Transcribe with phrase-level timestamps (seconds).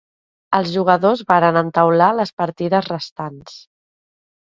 [0.59, 3.65] Els jugadors varen entaular les partides restants.